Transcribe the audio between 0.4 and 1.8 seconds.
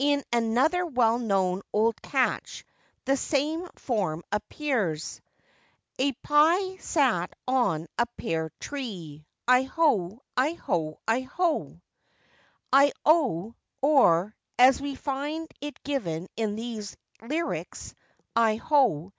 another well known